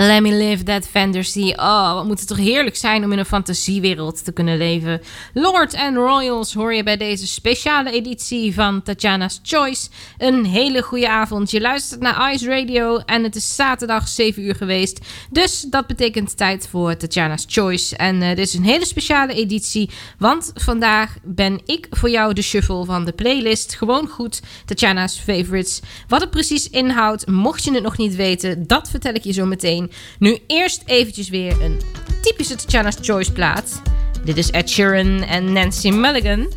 Let 0.00 0.22
me 0.22 0.32
live 0.32 0.62
that 0.62 0.86
fantasy. 0.86 1.52
Oh, 1.56 1.94
wat 1.94 2.04
moet 2.04 2.18
het 2.18 2.28
toch 2.28 2.36
heerlijk 2.36 2.76
zijn 2.76 3.04
om 3.04 3.12
in 3.12 3.18
een 3.18 3.24
fantasiewereld 3.24 4.24
te 4.24 4.32
kunnen 4.32 4.58
leven. 4.58 5.00
Lord 5.34 5.74
and 5.74 5.96
Royals 5.96 6.54
hoor 6.54 6.74
je 6.74 6.82
bij 6.82 6.96
deze 6.96 7.26
speciale 7.26 7.90
editie 7.90 8.54
van 8.54 8.82
Tatjana's 8.82 9.40
Choice. 9.42 9.88
Een 10.18 10.44
hele 10.44 10.82
goede 10.82 11.08
avond. 11.08 11.50
Je 11.50 11.60
luistert 11.60 12.00
naar 12.00 12.32
Ice 12.32 12.48
Radio 12.48 12.98
en 12.98 13.22
het 13.22 13.36
is 13.36 13.54
zaterdag 13.54 14.08
7 14.08 14.42
uur 14.42 14.54
geweest. 14.54 15.00
Dus 15.30 15.60
dat 15.60 15.86
betekent 15.86 16.36
tijd 16.36 16.68
voor 16.70 16.96
Tatjana's 16.96 17.44
Choice. 17.48 17.96
En 17.96 18.22
eh, 18.22 18.28
dit 18.28 18.46
is 18.46 18.54
een 18.54 18.64
hele 18.64 18.86
speciale 18.86 19.34
editie, 19.34 19.90
want 20.18 20.50
vandaag 20.54 21.16
ben 21.22 21.60
ik 21.64 21.86
voor 21.90 22.10
jou 22.10 22.32
de 22.32 22.42
shuffle 22.42 22.84
van 22.84 23.04
de 23.04 23.12
playlist. 23.12 23.74
Gewoon 23.74 24.08
goed, 24.08 24.40
Tatjana's 24.64 25.18
favorites. 25.18 25.80
Wat 26.08 26.20
het 26.20 26.30
precies 26.30 26.70
inhoudt, 26.70 27.26
mocht 27.26 27.64
je 27.64 27.72
het 27.72 27.82
nog 27.82 27.96
niet 27.96 28.16
weten, 28.16 28.66
dat 28.66 28.90
vertel 28.90 29.14
ik 29.14 29.24
je 29.24 29.32
zo 29.32 29.46
meteen. 29.46 29.86
Nu 30.18 30.38
eerst 30.46 30.82
eventjes 30.86 31.28
weer 31.28 31.62
een 31.62 31.80
typische 32.22 32.54
Tatjana's 32.54 32.96
Choice 33.00 33.32
plaat. 33.32 33.82
Dit 34.24 34.36
is 34.36 34.50
Ed 34.50 34.70
Sheeran 34.70 35.22
en 35.22 35.52
Nancy 35.52 35.90
Mulligan. 35.90 36.52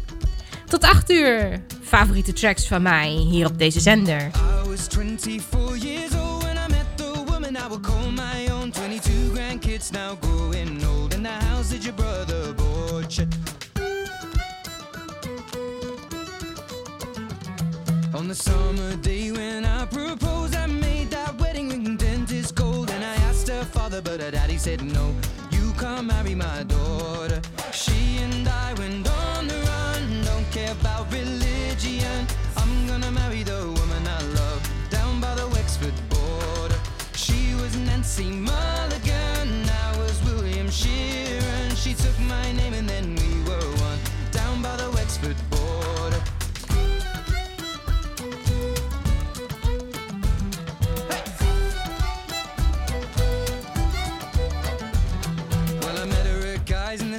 Tot 0.66 0.84
8 0.84 1.10
uur. 1.10 1.62
Favoriete 1.82 2.34
tracks 2.34 2.68
van 2.68 2.82
mij 2.82 3.10
hier 3.10 3.46
op 3.46 3.58
deze 3.58 3.80
zender. 3.80 4.32
I 4.66 4.70
was 4.70 4.88
24 4.90 5.84
years 5.84 6.14
old 6.16 6.44
when 6.44 6.58
I 6.58 6.68
met 6.70 6.86
the 6.96 7.24
woman 7.26 7.56
I 7.56 7.68
would 7.68 7.82
call 7.82 8.12
my 8.12 8.52
own. 8.52 8.72
22 8.72 9.14
grandkids 9.34 9.92
now 9.92 10.18
growing 10.22 10.86
old. 10.86 11.14
In 11.14 11.24
the 11.24 11.46
house 11.46 11.70
that 11.70 11.84
your 11.84 11.96
brother 11.96 12.54
bought 12.56 13.16
you. 13.16 13.28
On 18.14 18.28
the 18.28 18.36
summer 18.36 18.96
day 19.02 19.32
when 19.32 19.66
I 19.66 19.86
proposed, 19.86 20.31
father, 23.72 24.02
but 24.02 24.20
her 24.22 24.32
daddy 24.32 24.58
said 24.58 24.84
no. 24.84 25.16
You 25.52 25.74
can't 25.80 26.06
marry 26.06 26.36
my 26.36 26.64
daughter. 26.64 27.42
She 27.72 28.18
and 28.18 28.48
I 28.48 28.74
went 28.74 29.08
on 29.08 29.48
the 29.48 29.60
run, 29.72 30.24
don't 30.24 30.48
care 30.52 30.72
about 30.74 31.12
religion. 31.12 32.28
I'm 32.58 32.88
gonna 32.88 33.12
marry 33.12 33.44
the 33.44 33.62
woman 33.78 34.04
I 34.08 34.22
love 34.40 34.62
down 34.90 35.22
by 35.22 35.34
the 35.36 35.48
Wexford 35.48 35.94
border. 36.10 36.80
She 37.16 37.56
was 37.56 37.76
Nancy 37.78 38.30
Mulligan, 38.30 39.01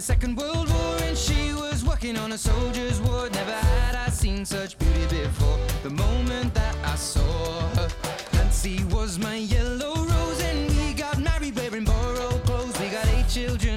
Second 0.02 0.36
World 0.36 0.68
War 0.68 0.96
and 1.02 1.16
she 1.16 1.54
was 1.54 1.84
working 1.84 2.18
on 2.18 2.32
a 2.32 2.36
soldier's 2.36 3.00
ward. 3.02 3.32
Never 3.34 3.52
had 3.52 3.94
I 3.94 4.08
seen 4.08 4.44
such 4.44 4.76
beauty 4.76 5.22
before. 5.22 5.56
The 5.84 5.90
moment 5.90 6.52
that 6.54 6.74
I 6.84 6.96
saw 6.96 7.60
her, 7.76 7.88
Nancy 8.32 8.82
was 8.90 9.20
my 9.20 9.36
yellow 9.36 9.94
rose, 9.94 10.42
and 10.42 10.68
we 10.76 10.92
got 10.92 11.20
married 11.20 11.54
wearing 11.54 11.84
borrowed 11.84 12.42
clothes. 12.44 12.76
We 12.80 12.88
got 12.88 13.06
eight 13.14 13.28
children 13.28 13.71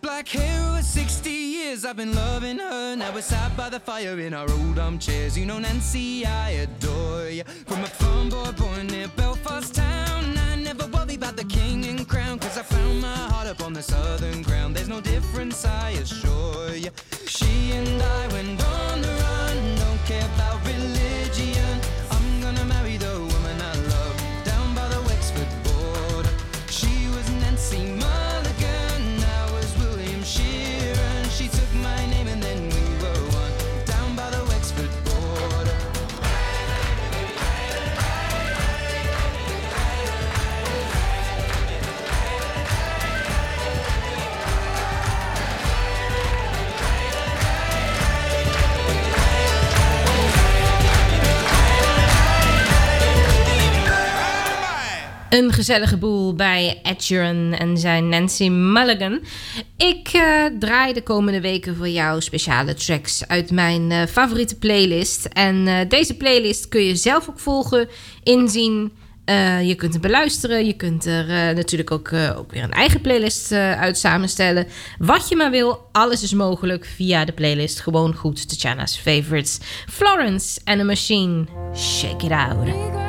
black 0.00 0.28
hair 0.28 0.60
over 0.70 0.82
60 0.82 1.30
years. 1.30 1.84
I've 1.84 1.96
been 1.96 2.14
loving 2.14 2.58
her. 2.58 2.96
Now 2.96 3.12
we're 3.12 3.20
sat 3.20 3.56
by 3.56 3.68
the 3.68 3.80
fire 3.80 4.18
in 4.18 4.32
our 4.32 4.50
old 4.50 4.78
armchairs. 4.78 5.36
You 5.36 5.46
know 5.46 5.58
Nancy, 5.58 6.24
I 6.24 6.50
adore 6.66 7.28
you 7.28 7.44
From 7.66 7.82
a 7.82 7.86
farm 7.86 8.28
boy 8.28 8.52
born 8.52 8.86
near 8.86 9.08
Belfast 9.08 9.74
town. 9.74 10.36
I 10.38 10.56
never 10.56 10.86
worry 10.86 11.14
about 11.14 11.36
the 11.36 11.44
king 11.44 11.84
and 11.86 12.08
crown 12.08 12.38
Cause 12.38 12.58
I 12.58 12.62
found 12.62 13.02
my 13.02 13.16
heart 13.32 13.46
up 13.48 13.62
on 13.62 13.72
the 13.72 13.82
southern 13.82 14.42
ground. 14.42 14.76
There's 14.76 14.88
no 14.88 15.00
difference, 15.00 15.64
I 15.64 15.90
assure 15.90 16.74
you 16.74 16.90
She 17.26 17.72
and 17.72 18.02
I 18.02 18.28
went 18.28 18.64
on 18.64 19.02
the 19.02 19.08
run. 19.08 19.76
Don't 19.76 20.04
care 20.06 20.26
about 20.36 20.64
religion 20.66 21.21
Een 55.32 55.52
gezellige 55.52 55.96
boel 55.96 56.34
bij 56.34 56.80
Ed 56.82 57.02
Sheeran 57.02 57.52
en 57.52 57.78
zijn 57.78 58.08
Nancy 58.08 58.48
Mulligan. 58.48 59.20
Ik 59.76 60.08
eh, 60.08 60.44
draai 60.58 60.92
de 60.92 61.02
komende 61.02 61.40
weken 61.40 61.76
voor 61.76 61.88
jou 61.88 62.20
speciale 62.20 62.74
tracks 62.74 63.28
uit 63.28 63.50
mijn 63.50 63.90
eh, 63.90 64.02
favoriete 64.06 64.58
playlist. 64.58 65.24
En 65.24 65.66
eh, 65.66 65.88
deze 65.88 66.16
playlist 66.16 66.68
kun 66.68 66.82
je 66.82 66.96
zelf 66.96 67.28
ook 67.28 67.38
volgen, 67.38 67.88
inzien. 68.22 68.92
Je 69.62 69.74
kunt 69.76 69.92
hem 69.92 70.02
beluisteren. 70.02 70.66
Je 70.66 70.72
kunt 70.72 71.06
er 71.06 71.54
natuurlijk 71.54 71.90
ook, 71.90 72.12
ook 72.12 72.52
weer 72.52 72.62
een 72.62 72.72
eigen 72.72 73.00
playlist 73.00 73.52
uit 73.52 73.98
samenstellen. 73.98 74.66
Wat 74.98 75.28
je 75.28 75.36
maar 75.36 75.50
wil, 75.50 75.88
alles 75.92 76.22
is 76.22 76.34
mogelijk 76.34 76.84
via 76.84 77.24
de 77.24 77.32
playlist. 77.32 77.80
Gewoon 77.80 78.14
goed, 78.14 78.48
Tatjana's 78.48 78.96
favorites. 78.96 79.58
Florence 79.88 80.60
and 80.64 80.80
a 80.80 80.84
Machine, 80.84 81.46
Shake 81.74 82.24
It 82.24 82.32
Out. 82.32 83.01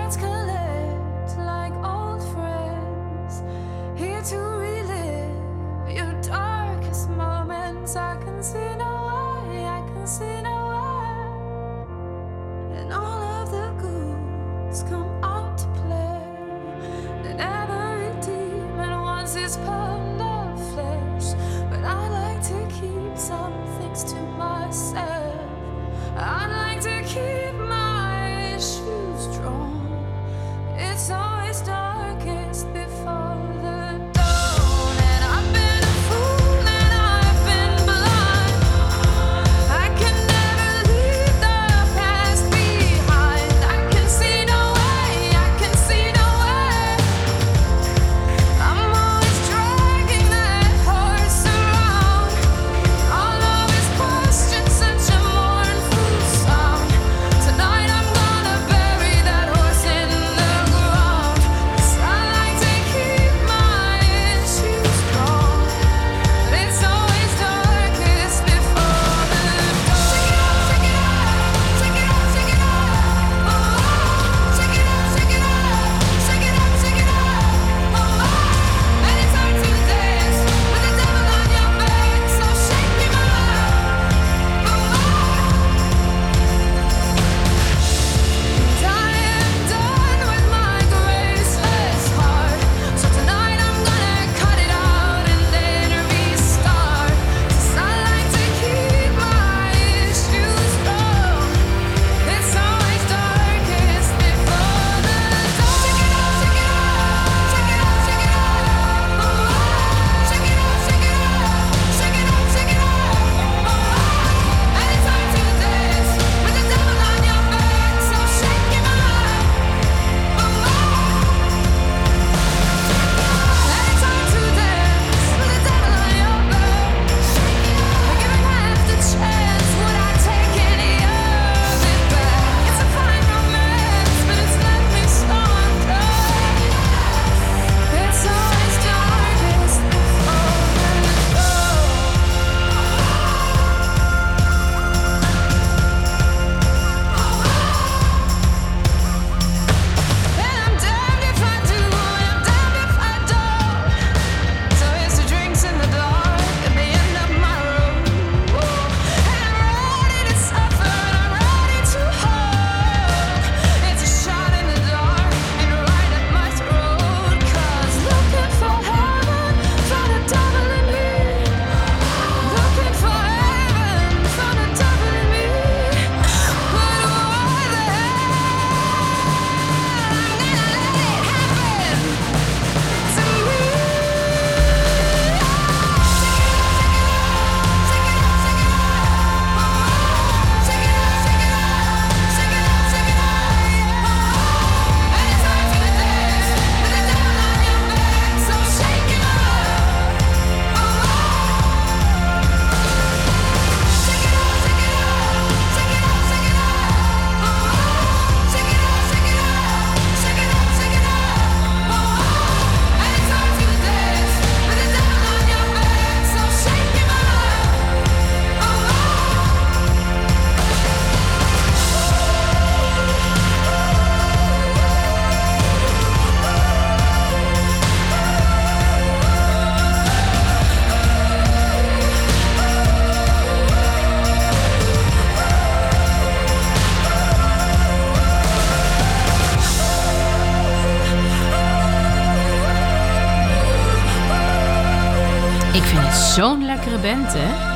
Band, 247.00 247.34
hè? 247.34 247.72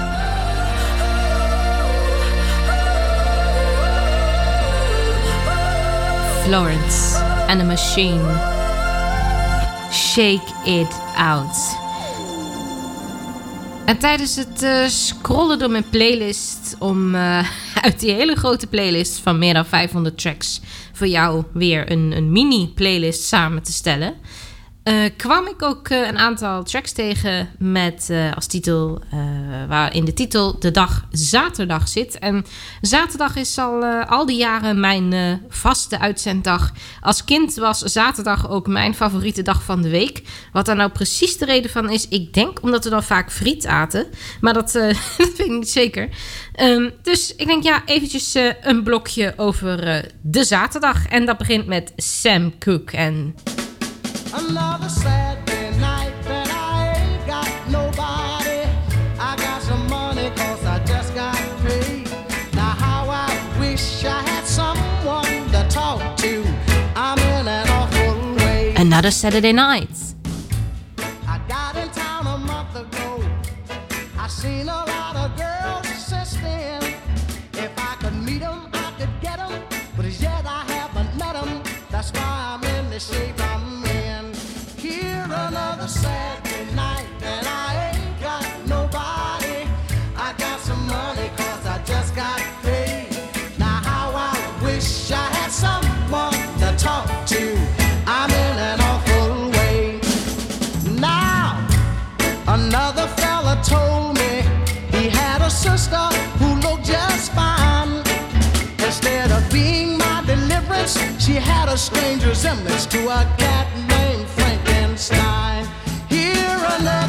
Florence 6.44 7.18
and 7.48 7.60
the 7.60 7.66
Machine. 7.66 8.22
Shake 9.92 10.54
It 10.66 11.00
Out. 11.16 11.86
En 13.86 13.98
tijdens 13.98 14.36
het 14.36 14.64
uh, 14.64 14.88
scrollen 14.88 15.60
door 15.60 15.70
mijn 15.70 15.90
playlist 15.90 16.76
om 16.80 17.16
uh, 17.16 17.48
uit 17.86 18.00
die 18.00 18.12
hele 18.12 18.36
grote 18.36 18.68
playlist 18.68 19.20
van 19.20 19.38
meer 19.38 19.54
dan 19.54 19.66
500 19.66 20.18
tracks 20.18 20.62
voor 20.94 21.08
jou 21.08 21.44
weer 21.54 21.92
een, 21.92 22.14
een 22.16 22.32
mini-playlist 22.32 23.24
samen 23.24 23.64
te 23.64 23.72
stellen, 23.72 24.14
uh, 24.88 25.10
kwam 25.18 25.48
ik 25.48 25.64
ook 25.64 25.90
uh, 25.90 26.08
een 26.08 26.18
aantal 26.18 26.64
tracks 26.64 26.92
tegen 26.92 27.50
met 27.60 28.08
uh, 28.12 28.34
als 28.34 28.48
titel, 28.48 29.02
waar 29.68 29.96
in 29.96 30.06
de 30.06 30.14
titel 30.14 30.60
de 30.60 30.72
dag 30.72 31.06
zaterdag 31.12 31.88
zit. 31.88 32.20
En 32.20 32.46
zaterdag 32.82 33.36
is 33.36 33.58
al, 33.58 33.84
al 33.86 34.26
die 34.26 34.38
jaren 34.38 34.80
mijn 34.80 35.42
vaste 35.50 36.00
uitzenddag. 36.00 36.72
Als 37.02 37.24
kind 37.24 37.56
was 37.56 37.80
zaterdag 37.80 38.50
ook 38.50 38.68
mijn 38.68 38.96
favoriete 38.96 39.42
dag 39.42 39.64
van 39.64 39.82
de 39.82 39.90
week. 39.90 40.22
Wat 40.52 40.66
daar 40.66 40.76
nou 40.76 40.92
precies 40.92 41.38
de 41.38 41.46
reden 41.46 41.72
van 41.72 41.90
is, 41.90 42.08
ik 42.08 42.34
denk 42.34 42.62
omdat 42.62 42.84
we 42.84 42.90
dan 42.90 43.04
vaak 43.04 43.32
friet 43.32 43.66
aten. 43.66 44.08
Maar 44.42 44.54
dat, 44.54 44.72
dat 44.72 44.96
weet 45.18 45.40
ik 45.40 45.50
niet 45.50 45.70
zeker. 45.70 46.10
Um, 46.62 46.92
dus 47.02 47.36
ik 47.36 47.48
denk 47.48 47.64
ja, 47.64 47.82
eventjes 47.86 48.36
een 48.62 48.84
blokje 48.84 49.34
over 49.38 50.06
de 50.22 50.44
zaterdag. 50.44 51.08
En 51.08 51.26
dat 51.26 51.38
begint 51.38 51.68
met 51.68 51.94
Sam 51.96 52.58
Cooke 52.58 52.98
en... 52.98 53.36
Another 54.34 54.90
Saturday 54.90 55.78
night 55.80 56.12
that 56.24 56.50
I 56.52 57.00
ain't 57.00 57.26
got 57.26 57.48
nobody. 57.70 58.70
I 59.18 59.36
got 59.38 59.62
some 59.62 59.88
money 59.90 60.30
cause 60.36 60.66
I 60.66 60.84
just 60.84 61.16
got 61.16 61.36
paid. 61.64 62.10
Now 62.54 62.72
how 62.72 63.08
I 63.10 63.30
wish 63.58 64.04
I 64.04 64.22
had 64.24 64.46
someone 64.46 65.50
to 65.52 65.66
talk 65.70 66.18
to. 66.18 66.44
I'm 66.96 67.18
in 67.20 67.48
an 67.48 67.70
awful 67.70 68.36
way. 68.36 68.76
Another 68.76 69.12
Saturday 69.12 69.54
night. 69.54 69.90
I 71.26 71.40
got 71.48 71.78
in 71.78 71.90
town 71.92 72.28
a 72.28 72.38
month 72.38 72.76
ago. 72.76 73.24
I 74.20 74.28
seen 74.28 74.68
a 74.68 74.86
lot 74.94 75.16
of 75.16 75.38
girls 75.38 76.36
then. 76.42 76.84
If 77.54 77.72
I 77.78 77.96
could 78.02 78.16
meet 78.16 78.40
them, 78.42 78.68
I 78.74 78.92
could 78.98 79.22
get 79.22 79.38
them. 79.38 79.64
But 79.96 80.06
as 80.06 80.22
yet 80.22 80.46
I 80.46 80.66
haven't 80.74 81.18
met 81.18 81.34
them. 81.34 81.64
That's 81.90 82.12
why 82.12 82.60
I'm 82.60 82.64
in 82.76 82.90
the 82.90 83.00
shape 83.00 83.47
she 111.28 111.34
had 111.34 111.68
a 111.68 111.78
strange 111.78 112.24
resemblance 112.24 112.86
to 112.86 113.10
a 113.10 113.36
cat 113.38 113.97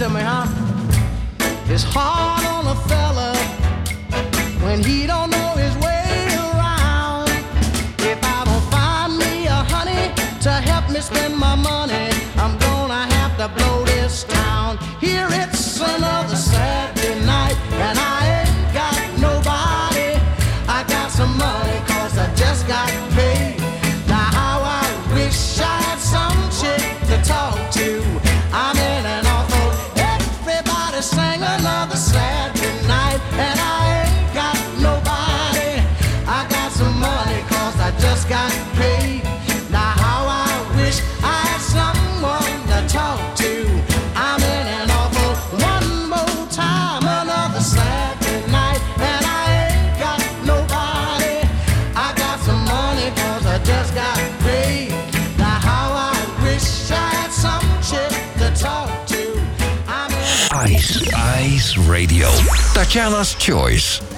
to 0.00 0.08
me, 0.08 0.22
huh? 0.22 0.46
It's 1.68 1.84
hard 1.84 2.42
on 2.46 2.66
a 2.74 2.76
fella 2.88 3.36
when 4.64 4.82
he 4.82 5.06
don't 5.06 5.28
know 5.28 5.52
his 5.56 5.76
way 5.76 6.26
around. 6.40 7.28
If 7.98 8.18
I 8.24 8.44
don't 8.48 8.66
find 8.72 9.18
me 9.18 9.46
a 9.46 9.60
honey 9.74 10.04
to 10.40 10.52
help 10.52 10.88
me 10.90 11.00
spend 11.00 11.36
my 11.36 11.54
money, 11.54 12.08
I'm 12.38 12.56
gonna 12.60 13.12
have 13.16 13.36
to 13.40 13.48
blow 13.56 13.84
this 13.84 14.24
town. 14.24 14.78
Here 15.02 15.28
it's 15.32 15.78
another 15.80 16.19
Tatjana's 62.80 63.34
Choice. 63.34 64.09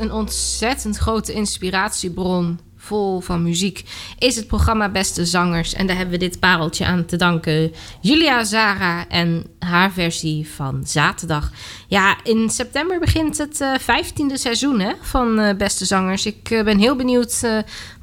Een 0.00 0.12
ontzettend 0.12 0.96
grote 0.96 1.32
inspiratiebron. 1.32 2.60
Vol 2.76 3.20
van 3.20 3.42
muziek 3.42 3.84
is 4.18 4.36
het 4.36 4.46
programma 4.46 4.88
Beste 4.88 5.24
Zangers. 5.26 5.74
En 5.74 5.86
daar 5.86 5.96
hebben 5.96 6.18
we 6.18 6.24
dit 6.24 6.40
pareltje 6.40 6.84
aan 6.84 7.04
te 7.04 7.16
danken. 7.16 7.72
Julia 8.00 8.44
Zara 8.44 9.08
en 9.08 9.46
haar 9.70 9.92
versie 9.92 10.48
van 10.54 10.80
zaterdag. 10.84 11.50
Ja, 11.88 12.16
in 12.22 12.50
september 12.50 12.98
begint 12.98 13.38
het 13.38 13.60
eh, 13.60 13.74
vijftiende 13.78 14.38
seizoen 14.38 14.80
hè, 14.80 14.92
van 15.00 15.38
eh, 15.38 15.56
Beste 15.56 15.84
Zangers. 15.84 16.26
Ik 16.26 16.50
eh, 16.50 16.64
ben 16.64 16.78
heel 16.78 16.96
benieuwd 16.96 17.46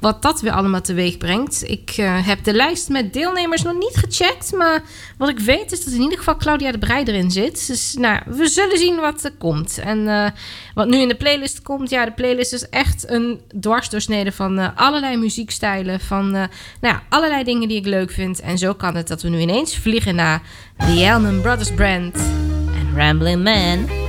wat 0.00 0.22
dat 0.22 0.40
weer 0.40 0.52
allemaal 0.52 0.80
teweeg 0.80 1.18
brengt. 1.18 1.68
Ik 1.68 1.90
heb 2.00 2.44
de 2.44 2.52
lijst 2.52 2.88
met 2.88 3.12
deelnemers 3.12 3.62
nog 3.62 3.74
niet 3.74 3.96
gecheckt. 3.96 4.52
Maar 4.52 4.82
wat 5.18 5.28
ik 5.28 5.38
weet 5.38 5.72
is 5.72 5.84
dat 5.84 5.94
in 5.94 6.00
ieder 6.00 6.18
geval 6.18 6.36
Claudia 6.36 6.72
de 6.72 6.78
Breij 6.78 7.04
erin 7.04 7.30
zit. 7.30 7.66
Dus 7.66 7.94
nou, 7.94 8.20
we 8.26 8.48
zullen 8.48 8.78
zien 8.78 8.96
wat 8.96 9.24
er 9.24 9.32
komt. 9.38 9.78
En 9.78 10.32
wat 10.74 10.88
nu 10.88 10.98
in 10.98 11.08
de 11.08 11.16
playlist 11.16 11.62
komt, 11.62 11.90
ja, 11.90 12.04
de 12.04 12.12
playlist 12.12 12.52
is 12.52 12.68
echt 12.68 13.10
een 13.10 13.40
dwarsdoorsnede 13.60 14.32
van 14.32 14.74
allerlei 14.74 15.16
muziekstijlen. 15.16 16.00
Van 16.00 16.30
nou 16.80 16.96
allerlei 17.08 17.44
dingen 17.44 17.68
die 17.68 17.78
ik 17.78 17.86
leuk 17.86 18.10
vind. 18.10 18.40
En 18.40 18.58
zo 18.58 18.74
kan 18.74 18.96
het 18.96 19.08
dat 19.08 19.22
we 19.22 19.28
nu 19.28 19.38
ineens 19.38 19.76
vliegen 19.76 20.14
naar 20.14 20.42
The 20.78 21.10
Allman 21.12 21.40
Brothers 21.40 21.57
Lotus 21.58 21.72
Brands 21.72 22.20
and 22.20 22.94
Rambling 22.94 23.42
Man. 23.42 24.07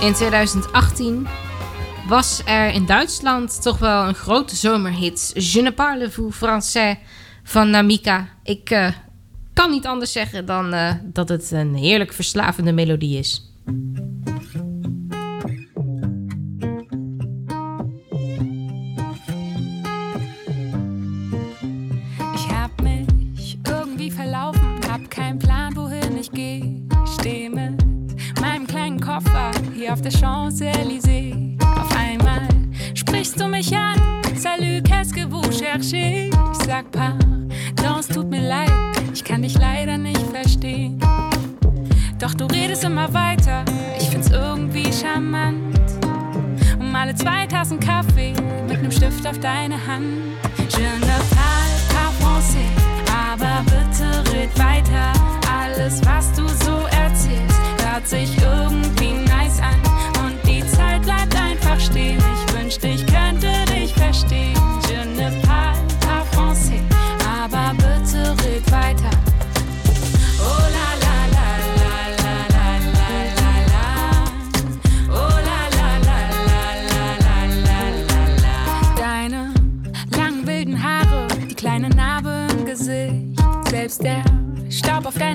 In 0.00 0.14
2018, 0.14 1.26
was 2.08 2.42
er 2.44 2.68
in 2.68 2.86
Duitsland 2.86 3.62
toch 3.62 3.78
wel 3.78 4.08
een 4.08 4.14
grote 4.14 4.56
zomerhit. 4.56 5.30
Je 5.34 5.62
ne 5.62 5.72
parle 5.72 6.10
vous 6.10 6.36
français 6.36 6.96
van 7.42 7.70
Namika. 7.70 8.28
Ik 8.42 8.70
eh, 8.70 8.88
kan 9.52 9.70
niet 9.70 9.86
anders 9.86 10.12
zeggen 10.12 10.46
dan 10.46 10.72
eh, 10.72 10.94
dat 11.02 11.28
het 11.28 11.50
een 11.50 11.74
heerlijk 11.74 12.12
verslavende 12.12 12.72
melodie 12.72 13.18
is. 13.18 13.53
Sag 36.74 36.90
pardon, 36.90 37.52
es 38.00 38.08
tut 38.08 38.28
mir 38.28 38.48
leid, 38.48 38.72
ich 39.12 39.22
kann 39.22 39.42
dich 39.42 39.56
leider 39.56 39.96
nicht 39.96 40.20
verstehen. 40.32 40.98
Doch 42.18 42.34
du 42.34 42.46
redest 42.46 42.82
immer 42.82 43.12
weiter, 43.14 43.64
ich 44.00 44.08
find's 44.08 44.30
irgendwie 44.30 44.92
charmant. 44.92 45.78
Um 46.80 46.92
alle 46.96 47.14
zwei 47.14 47.46
Tassen 47.46 47.78
Kaffee 47.78 48.34
mit 48.68 48.82
nem 48.82 48.90
Stift 48.90 49.24
auf 49.24 49.38
deine 49.38 49.76
Hand. 49.86 50.08
Je 50.76 50.88
ne 51.06 51.16
parle 51.36 51.78
pas 51.94 52.12
français, 52.20 52.70
aber 53.22 53.62
bitte 53.70 54.08
red 54.32 54.50
weiter. 54.58 55.12
Alles, 55.60 56.00
was 56.04 56.32
du 56.32 56.48
so 56.64 56.76
erzählst, 57.04 57.60
hört 57.84 58.08
sich 58.08 58.30
irgendwie 58.42 59.12
nice 59.28 59.60
an. 59.60 59.78
Und 60.24 60.36
die 60.44 60.66
Zeit 60.66 61.02
bleibt 61.02 61.36
einfach 61.36 61.78
stehen. 61.78 62.18
Ich 62.18 62.54
wünschte, 62.54 62.88
ich 62.88 63.06
könnte 63.06 63.52
dich 63.72 63.94
verstehen. 63.94 64.58
Je 64.88 65.04
ne 65.04 65.43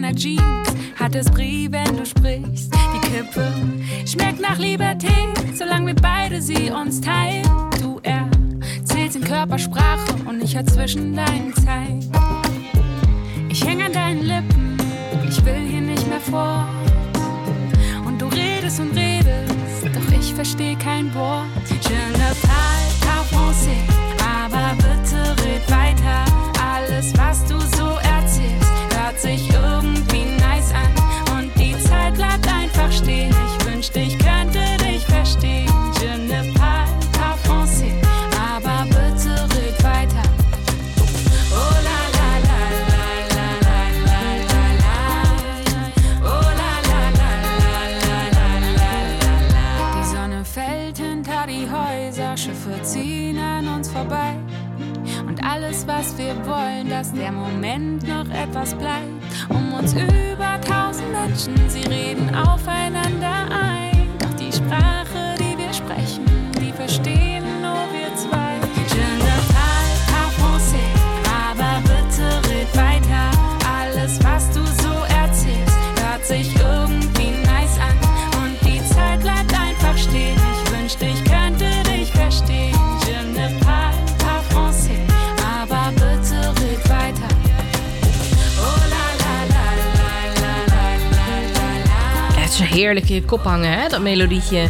deiner 0.09 0.15
Jeans 0.15 0.67
hat 0.99 1.15
es 1.15 1.29
Brie, 1.29 1.67
wenn 1.71 1.97
du 1.97 2.05
sprichst. 2.05 2.73
Die 2.73 3.07
Kippe 3.07 3.51
schmeckt 4.05 4.41
nach 4.41 4.57
Liberté, 4.57 5.11
solange 5.53 5.87
wir 5.87 5.95
beide 5.95 6.41
sie 6.41 6.71
uns 6.71 7.01
teilen. 7.01 7.43
Du 7.81 7.99
erzählst 8.03 9.15
in 9.15 9.23
Körpersprache 9.23 10.13
und 10.27 10.43
ich 10.43 10.55
hör 10.55 10.65
zwischen 10.65 11.15
deinen 11.15 11.53
Zeilen. 11.53 12.11
Ich 13.49 13.63
häng 13.65 13.81
an 13.81 13.93
deinen 13.93 14.23
Lippen, 14.23 14.77
ich 15.27 15.43
will 15.45 15.67
hier 15.67 15.81
nicht 15.81 16.07
mehr 16.07 16.21
vor. 16.21 16.67
Und 18.05 18.21
du 18.21 18.27
redest 18.27 18.79
und 18.79 18.95
redest, 18.95 19.83
doch 19.83 20.17
ich 20.17 20.33
versteh 20.33 20.75
kein 20.75 21.13
Wort. 21.13 21.47
Je 21.69 22.17
ne 22.17 22.35
parle 22.41 22.89
pas 23.01 23.25
français, 23.31 23.83
aber 24.19 24.75
bitte 24.75 25.35
red 25.43 25.69
weiter. 25.69 26.25
Alles, 26.61 27.13
was 27.17 27.45
du 27.45 27.59
so 27.77 27.85
erzählst, 27.85 28.08
hört 29.09 29.19
sich 29.21 29.49
irgendwie 29.51 30.25
nice 30.39 30.71
an. 30.71 31.35
Und 31.35 31.51
die 31.57 31.77
Zeit 31.79 32.13
bleibt 32.13 32.47
einfach 32.47 32.91
stehen. 32.91 33.33
Ich 33.47 33.65
könnte 33.65 33.91
dich 33.91 34.18
dass 56.99 57.13
der 57.13 57.31
Moment 57.31 58.05
noch 58.05 58.29
etwas 58.29 58.75
bleibt. 58.75 59.07
Um 59.47 59.71
uns 59.71 59.93
über 59.93 60.59
tausend 60.67 61.09
Menschen, 61.13 61.55
sie 61.69 61.87
reden 61.87 62.29
aufeinander 62.35 63.08
heerlijk 92.79 93.09
in 93.09 93.15
je 93.15 93.25
kop 93.25 93.43
hangen, 93.43 93.79
hè, 93.79 93.89
dat 93.89 94.01
melodietje. 94.01 94.69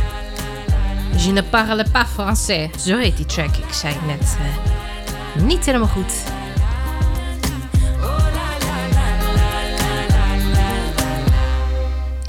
Je 1.18 1.32
ne 1.32 1.44
parle 1.44 1.86
pas 1.92 2.08
français. 2.08 2.84
Zo 2.86 2.98
heet 2.98 3.18
die 3.18 3.26
track. 3.26 3.56
Ik 3.56 3.74
zei 3.74 3.96
net 4.06 4.38
eh, 4.40 5.44
niet 5.44 5.66
helemaal 5.66 5.88
goed. 5.88 6.14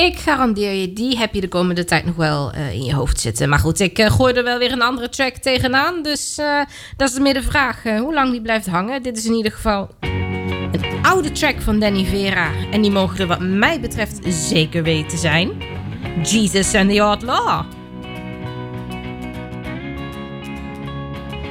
Ik 0.00 0.18
garandeer 0.18 0.72
je, 0.72 0.92
die 0.92 1.18
heb 1.18 1.34
je 1.34 1.40
de 1.40 1.48
komende 1.48 1.84
tijd 1.84 2.04
nog 2.04 2.16
wel 2.16 2.52
eh, 2.52 2.72
in 2.72 2.84
je 2.84 2.94
hoofd 2.94 3.20
zitten. 3.20 3.48
Maar 3.48 3.58
goed, 3.58 3.80
ik 3.80 3.98
eh, 3.98 4.10
gooi 4.10 4.34
er 4.34 4.44
wel 4.44 4.58
weer 4.58 4.72
een 4.72 4.82
andere 4.82 5.08
track 5.08 5.34
tegenaan. 5.34 6.02
Dus 6.02 6.34
dat 6.96 7.08
is 7.08 7.14
de 7.14 7.20
middenvraag 7.20 7.84
eh, 7.84 8.00
hoe 8.00 8.14
lang 8.14 8.30
die 8.30 8.42
blijft 8.42 8.66
hangen. 8.66 9.02
Dit 9.02 9.16
is 9.16 9.24
in 9.24 9.34
ieder 9.34 9.52
geval 9.52 9.90
oude 11.10 11.32
track 11.32 11.62
van 11.62 11.78
Danny 11.78 12.04
Vera. 12.04 12.50
En 12.70 12.82
die 12.82 12.90
mogen 12.90 13.18
er 13.18 13.26
wat 13.26 13.40
mij 13.40 13.80
betreft 13.80 14.18
zeker 14.24 14.82
weten 14.82 15.18
zijn. 15.18 15.50
Jesus 16.22 16.74
and 16.74 16.90
the 16.90 17.02
Outlaw. 17.02 17.64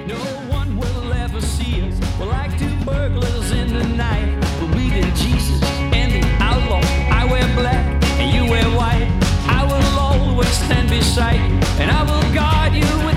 No 0.08 0.16
one 0.50 0.80
will 0.80 1.12
ever 1.12 1.42
see 1.42 1.84
us. 1.88 1.96
We're 2.18 2.26
like 2.26 2.58
two 2.58 2.86
burglars 2.86 3.52
in 3.52 3.68
the 3.68 3.88
night. 3.88 4.46
We're 4.60 4.76
meeting 4.76 5.14
Jesus 5.14 5.62
and 5.92 6.12
the 6.12 6.24
outlaw. 6.40 6.82
I 7.12 7.26
wear 7.30 7.54
black 7.56 8.04
and 8.20 8.34
you 8.34 8.50
wear 8.50 8.70
white. 8.70 9.08
I 9.48 9.66
will 9.66 10.00
always 10.00 10.64
stand 10.64 10.90
beside 10.90 11.36
you 11.36 11.60
and 11.80 11.92
I 11.92 12.04
will 12.04 12.34
guard 12.34 12.74
you 12.74 13.09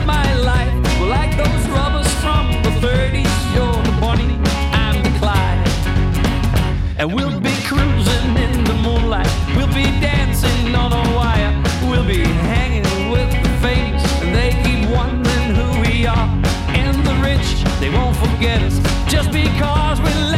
And 7.03 7.13
we'll 7.13 7.41
be 7.41 7.53
cruising 7.65 8.37
in 8.37 8.63
the 8.63 8.75
moonlight. 8.75 9.27
We'll 9.57 9.67
be 9.75 9.91
dancing 9.99 10.73
on 10.73 10.93
a 10.93 11.17
wire. 11.17 11.53
We'll 11.91 12.07
be 12.07 12.23
hanging 12.23 13.11
with 13.11 13.29
the 13.43 13.49
famous, 13.59 14.05
and 14.23 14.33
they 14.33 14.51
keep 14.63 14.89
wondering 14.89 15.53
who 15.53 15.81
we 15.81 16.07
are. 16.07 16.29
And 16.69 17.05
the 17.05 17.15
rich, 17.15 17.65
they 17.81 17.91
won't 17.91 18.17
forget 18.17 18.63
us 18.63 18.79
just 19.11 19.33
because 19.33 20.01
we 20.01 20.32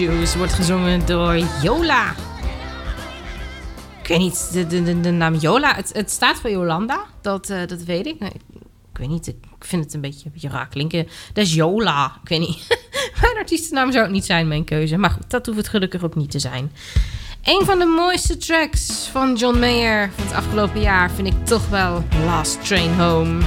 Shoes 0.00 0.36
wordt 0.36 0.52
gezongen 0.52 1.06
door 1.06 1.36
Yola. 1.62 2.14
Ik 4.02 4.08
weet 4.08 4.18
niet, 4.18 4.52
de, 4.52 4.66
de, 4.66 5.00
de 5.00 5.10
naam 5.10 5.34
Yola. 5.34 5.74
Het, 5.74 5.90
het 5.92 6.10
staat 6.10 6.36
voor 6.36 6.50
Yolanda, 6.50 7.04
dat, 7.20 7.50
eh, 7.50 7.66
dat 7.66 7.82
weet 7.82 8.06
ik. 8.06 8.20
Ik 8.92 8.98
weet 8.98 9.08
niet, 9.08 9.26
ik 9.26 9.36
vind 9.58 9.84
het 9.84 9.94
een 9.94 10.00
beetje, 10.00 10.26
een 10.26 10.32
beetje 10.32 10.66
klinken. 10.70 11.08
Dat 11.32 11.44
is 11.44 11.54
Yola, 11.54 12.18
ik 12.22 12.28
weet 12.28 12.38
niet. 12.38 12.78
mijn 13.22 13.36
artiestennaam 13.36 13.92
zou 13.92 14.04
het 14.04 14.12
niet 14.12 14.24
zijn, 14.24 14.48
mijn 14.48 14.64
keuze. 14.64 14.96
Maar 14.96 15.10
goed, 15.10 15.30
dat 15.30 15.46
hoeft 15.46 15.58
het 15.58 15.68
gelukkig 15.68 16.04
ook 16.04 16.14
niet 16.14 16.30
te 16.30 16.38
zijn. 16.38 16.72
Een 17.42 17.64
van 17.64 17.78
de 17.78 17.84
mooiste 17.84 18.36
tracks 18.36 19.08
van 19.12 19.34
John 19.34 19.58
Mayer 19.58 20.10
van 20.16 20.26
het 20.26 20.34
afgelopen 20.34 20.80
jaar 20.80 21.10
vind 21.10 21.28
ik 21.28 21.46
toch 21.46 21.68
wel 21.68 22.04
Last 22.24 22.66
Train 22.66 23.00
Home. 23.00 23.40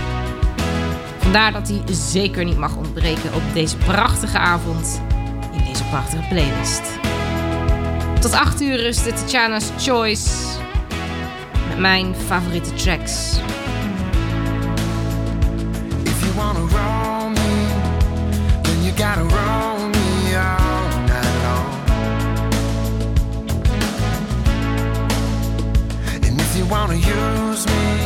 Vandaar 1.17 1.51
dat 1.51 1.67
hij 1.67 1.81
zeker 1.95 2.43
niet 2.43 2.57
mag 2.57 2.75
ontbreken 2.75 3.33
op 3.33 3.43
deze 3.53 3.77
prachtige 3.77 4.37
avond 4.37 5.01
prachtige 5.93 6.27
playlist. 6.29 6.81
Tot 8.19 8.33
8 8.33 8.61
uur 8.61 8.81
rust 8.81 9.03
de 9.03 9.13
Tatjana's 9.13 9.69
Choice 9.77 10.29
met 11.67 11.79
mijn 11.79 12.15
favoriete 12.27 12.73
tracks. 12.73 13.37
If 16.03 16.23
you 16.23 16.33
wanna 16.35 16.59
roll 16.59 17.29
me, 17.29 17.65
then 18.61 18.83
you 18.83 18.93
gotta 18.95 19.21
roll 19.21 19.87
me 19.87 20.35
all 20.35 20.87
night 21.05 21.35
long. 21.43 21.73
And 26.29 26.39
if 26.39 26.55
you 26.57 26.65
wanna 26.69 26.95
use 26.95 27.65
me, 27.65 27.97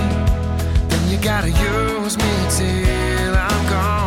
then 0.87 1.09
you 1.09 1.17
gotta 1.19 1.49
use 1.49 2.17
me 2.17 2.47
till 2.57 3.35
I'm 3.35 3.69
gone. 3.69 4.06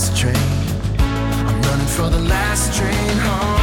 last 0.00 0.16
train. 0.16 0.34
I'm 0.98 1.60
running 1.60 1.86
for 1.86 2.08
the 2.08 2.20
last 2.20 2.74
train 2.74 3.18
home. 3.18 3.59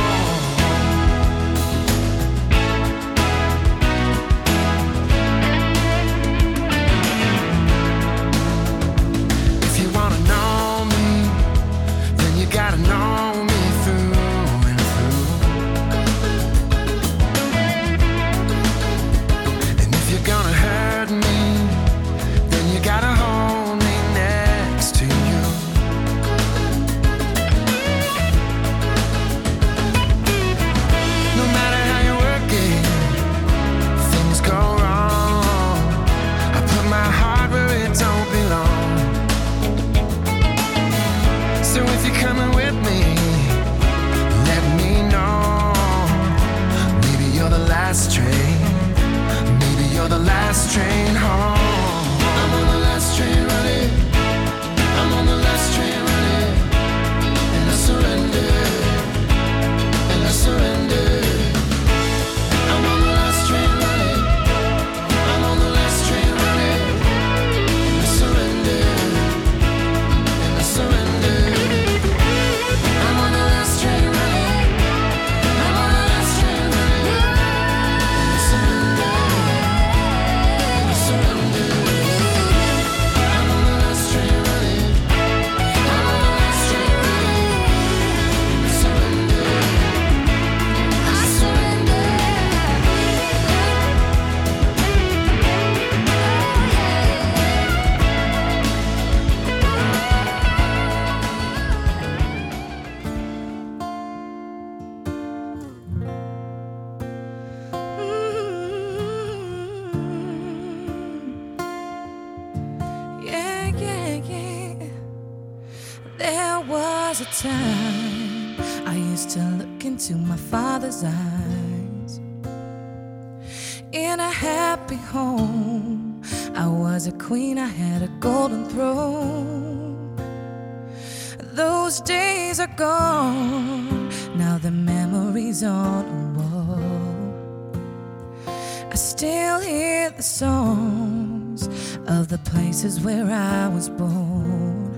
Where 143.08 143.32
I 143.32 143.70
was 143.70 143.88
born. 143.88 144.92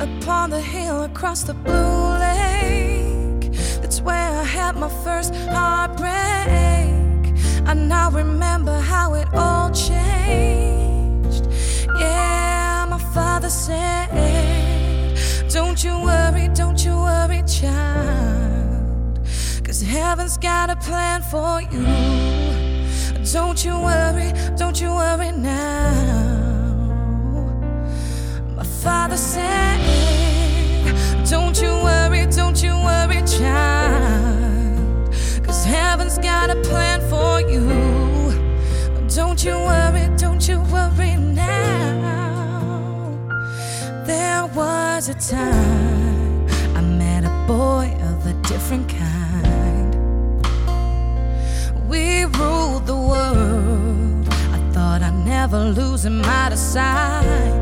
Upon 0.00 0.48
the 0.48 0.62
hill 0.62 1.02
across 1.02 1.42
the 1.42 1.52
blue 1.52 2.04
lake, 2.26 3.52
that's 3.82 4.00
where 4.00 4.30
I 4.44 4.44
had 4.44 4.76
my 4.76 4.88
first 5.04 5.34
heartbreak. 5.34 6.10
I 7.70 7.74
now 7.74 8.10
remember 8.10 8.80
how 8.80 9.12
it 9.12 9.28
all 9.34 9.68
changed. 9.72 11.44
Yeah, 11.98 12.86
my 12.88 13.00
father 13.12 13.50
said, 13.50 14.08
Don't 15.50 15.84
you 15.84 16.00
worry, 16.00 16.48
don't 16.54 16.82
you 16.82 16.94
worry, 16.96 17.42
child. 17.42 19.20
Cause 19.62 19.82
heaven's 19.82 20.38
got 20.38 20.70
a 20.70 20.76
plan 20.76 21.20
for 21.20 21.60
you. 21.60 22.29
Don't 23.24 23.64
you 23.64 23.78
worry, 23.78 24.32
don't 24.56 24.80
you 24.80 24.94
worry 24.94 25.30
now. 25.30 25.92
My 28.56 28.64
father 28.64 29.16
said, 29.16 29.78
Don't 31.28 31.60
you 31.60 31.68
worry, 31.68 32.26
don't 32.26 32.60
you 32.62 32.72
worry, 32.72 33.22
child. 33.26 35.12
Cause 35.44 35.64
heaven's 35.64 36.16
got 36.18 36.48
a 36.50 36.56
plan 36.62 37.00
for 37.10 37.40
you. 37.42 37.68
Don't 39.14 39.44
you 39.44 39.52
worry, 39.52 40.08
don't 40.16 40.48
you 40.48 40.60
worry 40.72 41.16
now. 41.16 42.00
There 44.06 44.46
was 44.54 45.08
a 45.10 45.14
time 45.14 46.48
I 46.74 46.80
met 46.80 47.24
a 47.24 47.44
boy 47.46 47.94
of 48.00 48.26
a 48.26 48.32
different 48.48 48.88
kind. 48.88 48.99
The 52.86 52.96
world. 52.96 54.28
I 54.28 54.58
thought 54.72 55.02
I'd 55.02 55.24
never 55.24 55.58
lose 55.58 56.04
him 56.04 56.24
out 56.24 56.52
of 56.52 56.58
sight. 56.58 57.59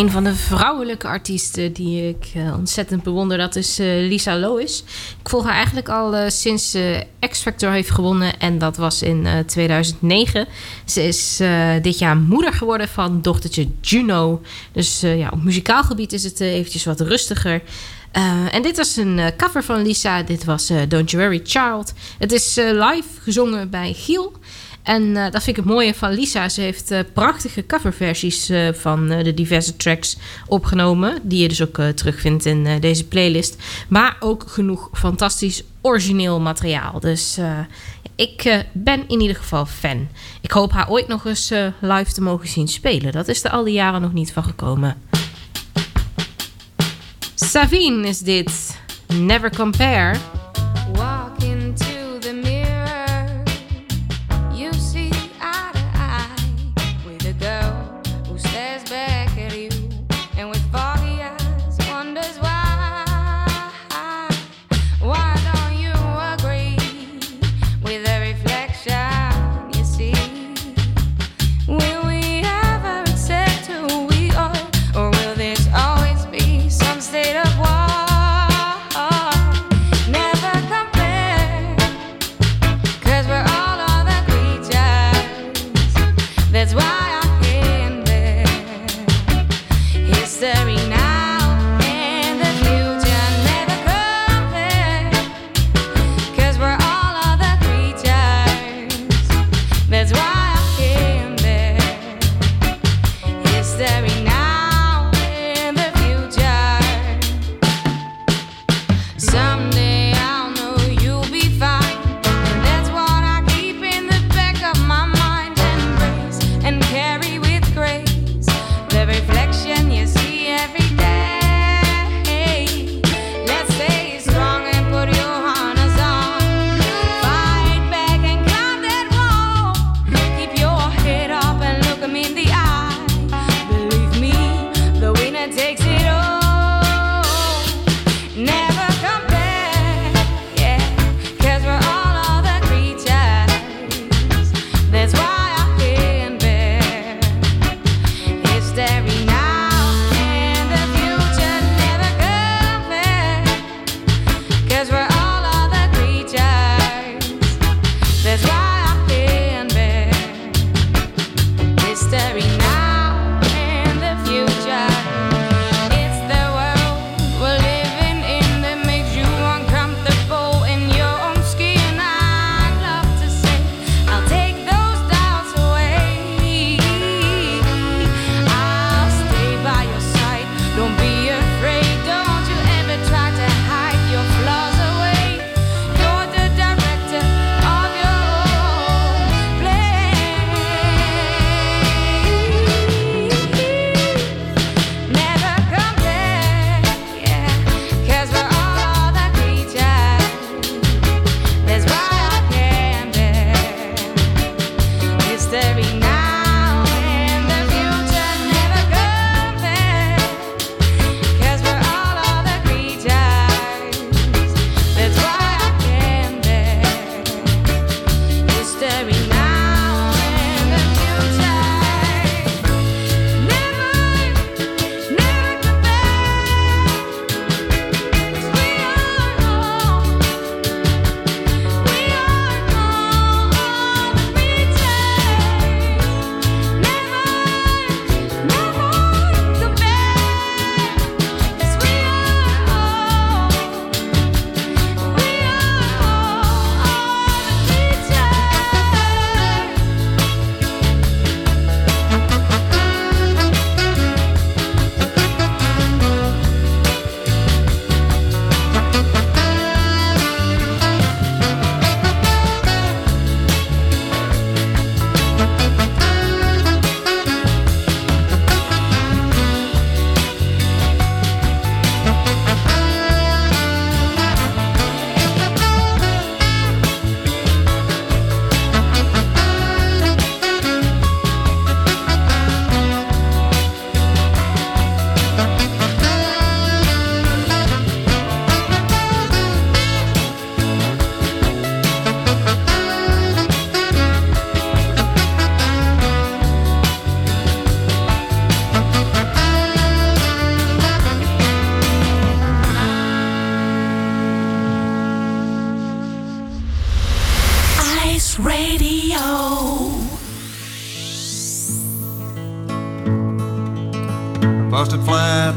Een 0.00 0.10
van 0.10 0.24
de 0.24 0.34
vrouwelijke 0.34 1.06
artiesten 1.06 1.72
die 1.72 2.08
ik 2.08 2.30
eh, 2.34 2.54
ontzettend 2.54 3.02
bewonder, 3.02 3.38
dat 3.38 3.56
is 3.56 3.78
eh, 3.78 3.86
Lisa 3.86 4.38
Lois. 4.38 4.84
Ik 5.20 5.28
volg 5.28 5.44
haar 5.44 5.54
eigenlijk 5.54 5.88
al 5.88 6.14
eh, 6.16 6.30
sinds 6.30 6.70
ze 6.70 7.06
X 7.28 7.40
Factor 7.40 7.70
heeft 7.70 7.90
gewonnen 7.90 8.38
en 8.38 8.58
dat 8.58 8.76
was 8.76 9.02
in 9.02 9.26
eh, 9.26 9.38
2009. 9.38 10.46
Ze 10.84 11.02
is 11.02 11.42
dit 11.82 11.98
jaar 11.98 12.16
moeder 12.16 12.52
geworden 12.52 12.88
van 12.88 13.22
dochtertje 13.22 13.68
Juno. 13.80 14.42
Dus 14.72 15.00
ja, 15.00 15.28
op 15.32 15.42
muzikaal 15.42 15.82
gebied 15.82 16.12
is 16.12 16.22
het 16.22 16.40
eventjes 16.40 16.84
wat 16.84 17.00
rustiger. 17.00 17.62
En 18.50 18.62
dit 18.62 18.76
was 18.76 18.96
een 18.96 19.20
cover 19.36 19.64
van 19.64 19.82
Lisa. 19.82 20.22
Dit 20.22 20.44
was 20.44 20.72
Don't 20.88 21.10
You 21.10 21.22
Worry 21.22 21.40
Child. 21.44 21.92
Het 22.18 22.32
is 22.32 22.54
live 22.54 23.08
gezongen 23.22 23.70
bij 23.70 23.92
Giel. 23.92 24.32
En 24.82 25.16
eh, 25.16 25.22
dat 25.22 25.42
vind 25.42 25.56
ik 25.56 25.64
het 25.64 25.72
mooie 25.72 25.94
van 25.94 26.12
Lisa. 26.12 26.48
Ze 26.48 26.60
heeft 26.60 26.90
eh, 26.90 27.00
prachtige 27.12 27.66
coverversies 27.66 28.48
eh, 28.48 28.72
van 28.72 29.08
de 29.08 29.34
diverse 29.34 29.76
tracks 29.76 30.16
opgenomen. 30.46 31.18
Die 31.22 31.42
je 31.42 31.48
dus 31.48 31.62
ook 31.62 31.80
terugvindt 31.94 32.46
in 32.46 32.80
deze 32.80 33.06
playlist. 33.06 33.62
Maar 33.88 34.16
ook 34.20 34.44
genoeg 34.46 34.88
fantastisch 34.92 35.62
origineel 35.80 36.40
materiaal. 36.40 37.00
Dus 37.00 37.38
ik 38.14 38.64
ben 38.72 39.08
in 39.08 39.20
ieder 39.20 39.36
geval 39.36 39.66
fan. 39.66 40.08
Ik 40.40 40.50
hoop 40.50 40.72
haar 40.72 40.90
ooit 40.90 41.08
nog 41.08 41.26
eens 41.26 41.52
live 41.80 42.12
te 42.12 42.22
mogen 42.22 42.48
zien 42.48 42.68
spelen. 42.68 43.12
Dat 43.12 43.28
is 43.28 43.44
er 43.44 43.50
al 43.50 43.64
die 43.64 43.74
jaren 43.74 44.00
nog 44.00 44.12
niet 44.12 44.32
van 44.32 44.44
gekomen. 44.44 44.96
Savine 47.34 48.08
is 48.08 48.18
dit. 48.18 48.80
Never 49.06 49.56
Compare. 49.56 50.16
Walk 50.92 51.42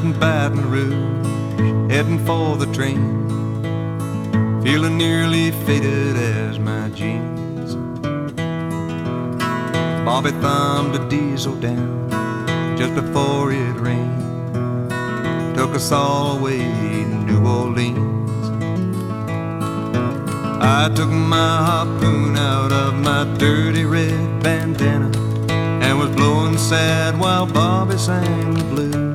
in 0.03 0.11
Baton 0.19 0.69
Rouge, 0.69 1.89
heading 1.89 2.19
for 2.25 2.57
the 2.57 2.65
train. 2.73 3.23
Feeling 4.61 4.97
nearly 4.97 5.51
faded 5.65 6.17
as 6.17 6.59
my 6.59 6.89
jeans. 6.89 7.75
Bobby 10.03 10.31
thumbed 10.31 10.95
a 10.95 11.09
diesel 11.09 11.55
down 11.55 12.09
just 12.77 12.93
before 12.95 13.53
it 13.53 13.79
rained. 13.79 14.89
Took 15.55 15.73
us 15.73 15.91
all 15.93 16.37
away 16.37 16.59
to 16.59 17.17
New 17.29 17.47
Orleans. 17.47 18.45
I 20.61 20.91
took 20.93 21.09
my 21.09 21.57
harpoon 21.69 22.35
out 22.35 22.73
of 22.73 22.93
my 22.95 23.23
dirty 23.37 23.85
red 23.85 24.43
bandana 24.43 25.11
and 25.49 25.97
was 25.97 26.09
blowing 26.09 26.57
sad 26.57 27.17
while 27.17 27.45
Bobby 27.45 27.97
sang 27.97 28.53
the 28.55 28.63
blues. 28.65 29.12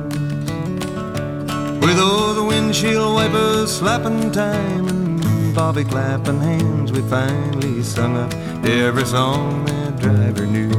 With 1.81 1.97
those 1.97 2.41
windshield 2.41 3.13
wipers 3.15 3.77
slapping 3.77 4.31
time 4.31 4.87
and 4.87 5.55
Bobby 5.55 5.83
clapping 5.83 6.39
hands, 6.39 6.91
we 6.91 7.01
finally 7.01 7.83
sung 7.83 8.17
up 8.17 8.33
every 8.65 9.05
song 9.05 9.65
that 9.65 9.97
driver 9.97 10.45
knew. 10.45 10.71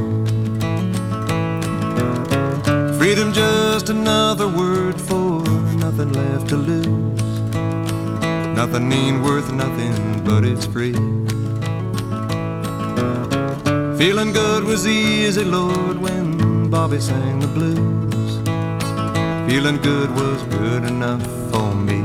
Freedom 2.97 3.33
just 3.33 3.89
another 3.89 4.47
word 4.47 4.99
for 5.01 5.43
nothing 5.75 6.13
left 6.13 6.49
to 6.49 6.55
lose. 6.55 7.21
Nothing 8.55 8.91
ain't 8.91 9.23
worth 9.23 9.51
nothing, 9.51 10.23
but 10.23 10.45
it's 10.45 10.65
free. 10.67 10.93
Feeling 13.97 14.31
good 14.31 14.63
was 14.63 14.85
easy, 14.87 15.43
Lord, 15.43 15.97
when 15.99 16.69
Bobby 16.69 16.99
sang 16.99 17.39
the 17.39 17.47
blues. 17.47 18.10
Feeling 19.51 19.81
good 19.81 20.09
was 20.11 20.43
good 20.43 20.85
enough 20.85 21.21
for 21.51 21.75
me. 21.75 21.99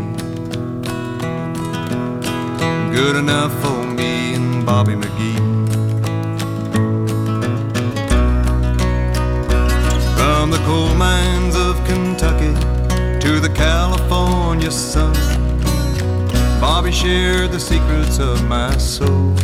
Good 2.93 3.15
enough 3.15 3.53
for 3.63 3.85
me 3.85 4.35
and 4.35 4.67
Bobby 4.67 4.95
McGee. 4.95 5.39
From 10.17 10.51
the 10.51 10.59
coal 10.67 10.93
mines 10.97 11.55
of 11.55 11.77
Kentucky 11.87 12.53
to 13.21 13.39
the 13.39 13.53
California 13.55 14.73
sun, 14.73 15.15
Bobby 16.61 16.91
shared 16.91 17.53
the 17.53 17.61
secrets 17.61 18.19
of 18.19 18.45
my 18.49 18.77
soul. 18.77 19.37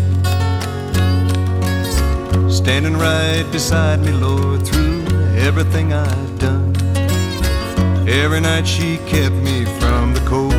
Standing 2.50 2.96
right 2.96 3.46
beside 3.52 4.00
me, 4.00 4.10
Lord, 4.10 4.66
through 4.66 5.04
everything 5.36 5.92
I've 5.92 6.38
done. 6.40 6.71
Every 8.06 8.40
night 8.40 8.66
she 8.66 8.98
kept 9.06 9.34
me 9.36 9.64
from 9.78 10.12
the 10.12 10.20
cold. 10.26 10.52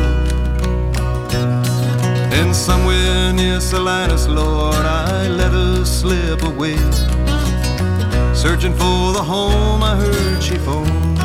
And 2.32 2.56
somewhere 2.56 3.32
near 3.34 3.60
Salinas, 3.60 4.26
Lord, 4.26 4.86
I 4.86 5.28
let 5.28 5.52
her 5.52 5.84
slip 5.84 6.42
away. 6.42 6.76
Searching 8.34 8.72
for 8.72 9.12
the 9.12 9.22
home 9.22 9.82
I 9.82 9.96
heard 9.96 10.42
she 10.42 10.56
phoned. 10.56 11.18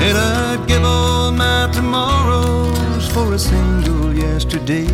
And 0.00 0.16
I'd 0.16 0.66
give 0.66 0.84
all 0.84 1.32
my 1.32 1.70
tomorrows 1.72 3.08
for 3.12 3.34
a 3.34 3.38
single 3.38 4.14
yesterday. 4.14 4.86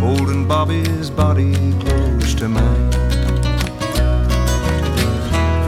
Holding 0.00 0.46
Bobby's 0.46 1.08
body 1.08 1.54
close 1.80 2.34
to 2.34 2.48
mine. 2.48 2.91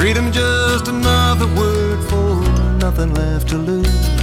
Freedom 0.04 0.30
just 0.30 0.86
another 0.86 1.46
word 1.56 1.98
for 2.10 2.36
nothing 2.76 3.14
left 3.14 3.48
to 3.48 3.56
lose. 3.56 4.18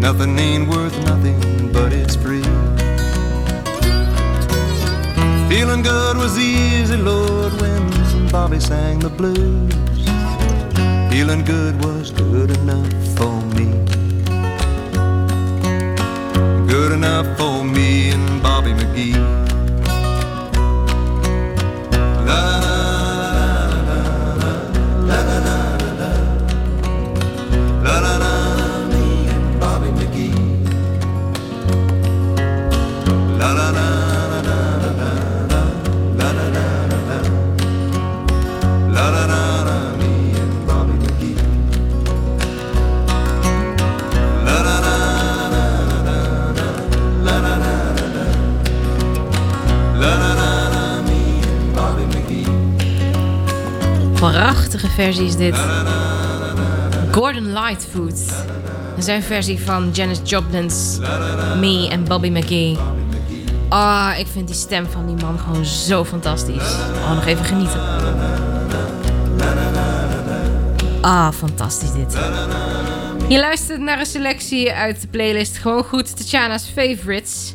Nothing 0.00 0.36
ain't 0.40 0.68
worth 0.68 0.98
nothing, 1.04 1.70
but 1.72 1.92
it's 1.92 2.16
free. 2.16 2.42
Feeling 5.48 5.82
good 5.82 6.16
was 6.16 6.36
easy, 6.36 6.96
Lord, 6.96 7.52
when 7.60 8.28
Bobby 8.32 8.58
sang 8.58 8.98
the 8.98 9.08
blues. 9.08 9.72
Feeling 11.12 11.44
good 11.44 11.76
was 11.84 12.10
good 12.10 12.50
enough 12.50 12.92
for 13.16 13.40
me. 13.54 13.66
Good 16.66 16.90
enough 16.90 17.38
for 17.38 17.64
me 17.64 18.10
and 18.10 18.42
Bobby 18.42 18.72
McGee. 18.72 19.39
Versie 55.04 55.26
is 55.26 55.36
dit. 55.36 55.56
Gordon 57.12 57.52
Lightfoot. 57.52 58.20
Zijn 58.98 59.22
versie 59.22 59.60
van 59.60 59.90
Janis 59.92 60.20
Joplin's 60.24 60.98
Me 61.60 61.88
en 61.90 62.04
Bobby 62.04 62.28
McGee. 62.28 62.78
Ah, 63.68 64.10
ik 64.18 64.26
vind 64.26 64.46
die 64.46 64.56
stem 64.56 64.86
van 64.86 65.06
die 65.06 65.24
man 65.24 65.38
gewoon 65.38 65.64
zo 65.64 66.04
fantastisch. 66.04 66.74
Oh, 66.94 67.14
nog 67.14 67.26
even 67.26 67.44
genieten. 67.44 67.80
Ah, 71.00 71.32
fantastisch 71.32 71.92
dit. 71.92 72.18
Je 73.28 73.38
luistert 73.38 73.80
naar 73.80 73.98
een 73.98 74.06
selectie 74.06 74.72
uit 74.72 75.00
de 75.00 75.08
playlist 75.08 75.58
Gewoon 75.58 75.84
Goed 75.84 76.16
Tatjana's 76.16 76.72
Favorites. 76.74 77.54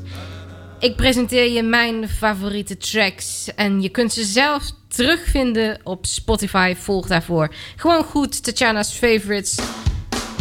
Ik 0.86 0.96
presenteer 0.96 1.52
je 1.52 1.64
mijn 1.64 2.10
favoriete 2.10 2.78
tracks. 2.78 3.50
En 3.56 3.82
je 3.82 3.90
kunt 3.90 4.14
ze 4.14 4.24
zelf 4.24 4.64
terugvinden 4.88 5.80
op 5.84 6.06
Spotify. 6.06 6.76
Volg 6.78 7.08
daarvoor. 7.08 7.54
Gewoon 7.76 8.04
goed, 8.04 8.44
Tatjana's 8.44 8.92
Favorites. 8.92 9.60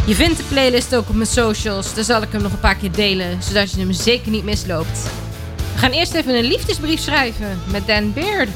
Je 0.05 0.15
vindt 0.15 0.37
de 0.37 0.43
playlist 0.43 0.95
ook 0.95 1.09
op 1.09 1.15
mijn 1.15 1.27
socials. 1.27 1.93
Daar 1.93 2.03
zal 2.03 2.21
ik 2.21 2.31
hem 2.31 2.41
nog 2.41 2.51
een 2.51 2.59
paar 2.59 2.75
keer 2.75 2.91
delen. 2.91 3.43
Zodat 3.43 3.71
je 3.71 3.79
hem 3.79 3.91
zeker 3.91 4.31
niet 4.31 4.43
misloopt. 4.43 5.03
We 5.73 5.79
gaan 5.79 5.91
eerst 5.91 6.13
even 6.13 6.35
een 6.35 6.45
liefdesbrief 6.45 6.99
schrijven 6.99 7.61
met 7.71 7.87
Dan 7.87 8.13
Beard. 8.13 8.49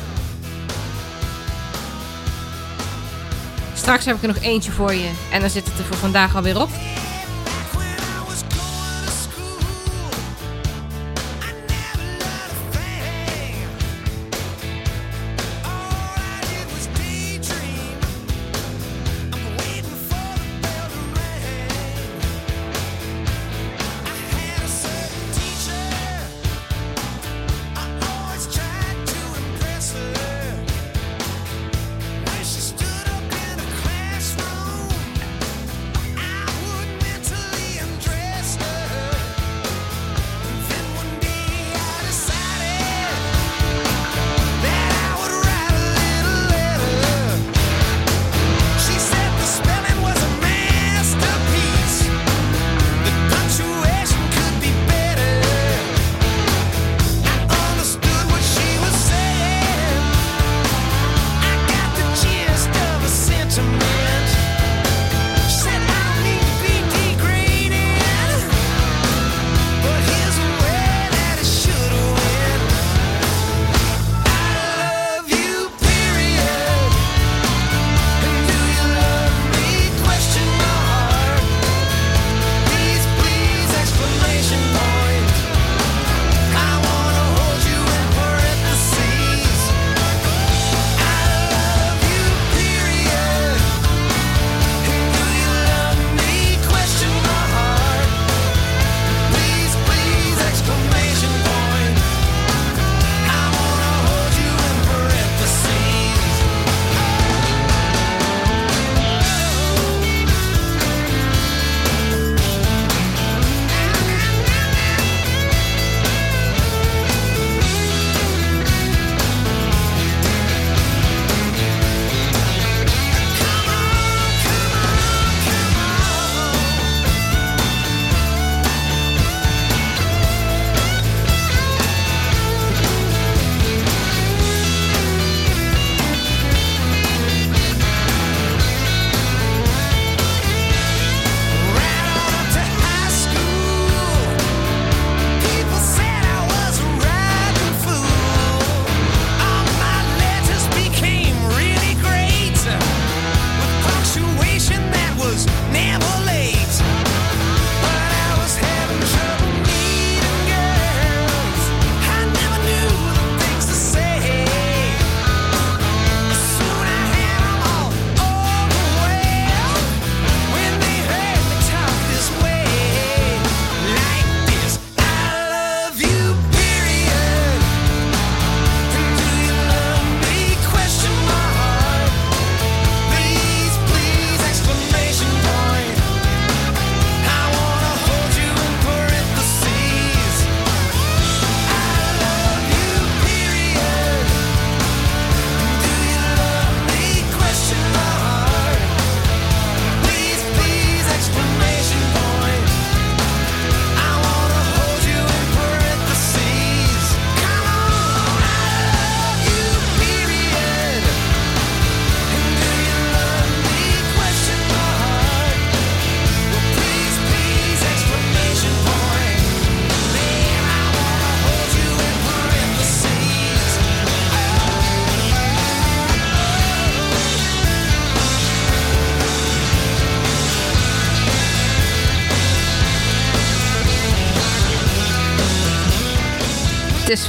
Straks 3.75 4.05
heb 4.05 4.15
ik 4.15 4.21
er 4.21 4.27
nog 4.27 4.43
eentje 4.43 4.71
voor 4.71 4.93
je. 4.93 5.09
En 5.31 5.39
dan 5.39 5.49
zit 5.49 5.65
het 5.65 5.79
er 5.79 5.85
voor 5.85 5.97
vandaag 5.97 6.35
alweer 6.35 6.61
op. 6.61 6.69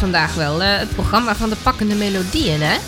vandaag 0.01 0.35
wel 0.35 0.63
eh, 0.63 0.79
het 0.79 0.95
programma 0.95 1.35
van 1.35 1.49
de 1.49 1.57
pakkende 1.63 1.95
melodieën, 1.95 2.61
hè? 2.63 2.79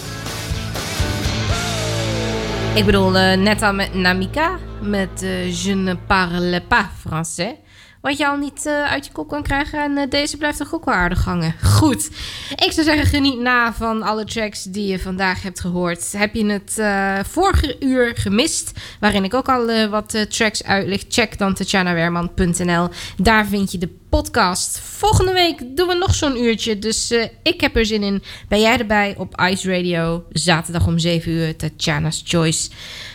Ik 2.74 2.84
bedoel, 2.84 3.16
eh, 3.16 3.36
net 3.36 3.62
al 3.62 3.72
met 3.72 3.94
Namika, 3.94 4.58
met 4.82 5.22
eh, 5.22 5.62
Je 5.62 5.74
ne 5.74 5.96
parle 5.96 6.62
pas 6.68 6.84
français. 6.98 7.54
Wat 8.00 8.18
je 8.18 8.26
al 8.26 8.36
niet 8.36 8.66
uit 8.66 9.06
je 9.06 9.12
kop 9.12 9.28
kan 9.28 9.42
krijgen. 9.42 9.98
En 9.98 10.08
deze 10.08 10.36
blijft 10.36 10.58
toch 10.58 10.74
ook 10.74 10.84
wel 10.84 10.94
aardig 10.94 11.24
hangen. 11.24 11.54
Goed. 11.62 12.10
Ik 12.54 12.72
zou 12.72 12.86
zeggen, 12.86 13.06
geniet 13.06 13.38
na 13.38 13.72
van 13.72 14.02
alle 14.02 14.24
tracks 14.24 14.62
die 14.62 14.86
je 14.86 14.98
vandaag 14.98 15.42
hebt 15.42 15.60
gehoord. 15.60 16.12
Heb 16.12 16.34
je 16.34 16.46
het 16.46 16.82
vorige 17.28 17.76
uur 17.80 18.12
gemist, 18.16 18.72
waarin 19.00 19.24
ik 19.24 19.34
ook 19.34 19.48
al 19.48 19.88
wat 19.88 20.26
tracks 20.28 20.64
uitlicht, 20.64 21.06
check 21.08 21.38
dan 21.38 21.54
tatjanawerman.nl. 21.54 22.88
Daar 23.16 23.46
vind 23.46 23.72
je 23.72 23.78
de 23.78 24.00
podcast. 24.20 24.78
Volgende 24.78 25.32
week 25.32 25.76
doen 25.76 25.88
we 25.88 25.94
nog 25.94 26.14
zo'n 26.14 26.42
uurtje. 26.42 26.78
Dus 26.78 27.10
eh, 27.10 27.28
ik 27.42 27.60
heb 27.60 27.76
er 27.76 27.86
zin 27.86 28.02
in. 28.02 28.22
Ben 28.48 28.60
jij 28.60 28.78
erbij 28.78 29.14
op 29.18 29.40
Ice 29.40 29.74
Radio? 29.74 30.24
Zaterdag 30.30 30.86
om 30.86 30.98
7 30.98 31.32
uur, 31.32 31.56
Tatjana's 31.56 32.22
Choice. 32.24 32.70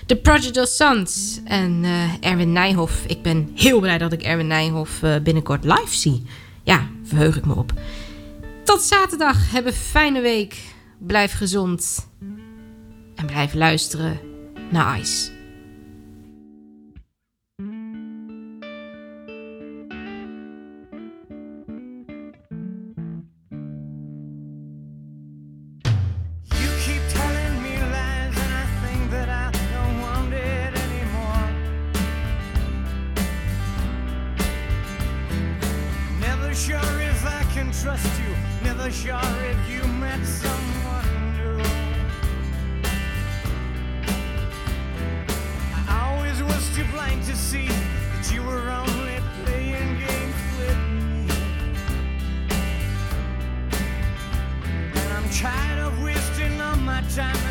The 0.06 0.16
Prodigal 0.16 0.66
Sons 0.66 1.40
en 1.46 1.80
eh, 1.84 2.30
Erwin 2.32 2.52
Nijhoff. 2.52 3.06
Ik 3.06 3.22
ben 3.22 3.52
heel 3.56 3.80
blij 3.80 3.98
dat 3.98 4.14
ik 4.14 4.22
Erwin 4.22 4.48
Nijhoff 4.48 5.04
eh, 5.04 5.16
binnenkort 5.24 5.64
live 5.64 5.96
zie. 5.96 6.24
Ja, 6.64 6.88
verheug 7.04 7.38
ik 7.38 7.46
me 7.46 7.56
op. 7.56 7.74
Tot 8.64 8.82
zaterdag. 8.82 9.52
Heb 9.52 9.66
een 9.66 9.74
fijne 9.74 10.22
week. 10.22 10.58
Blijf 11.00 11.34
gezond. 11.34 12.08
En 13.16 13.26
blijf 13.26 13.54
luisteren 13.54 14.20
naar 14.72 15.00
Ice. 15.00 15.37
Time, 57.18 57.47